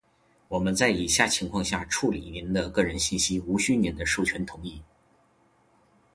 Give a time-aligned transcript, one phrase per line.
[0.47, 4.81] 我们在以下情况下处理您的个人信息无需您的授权同意：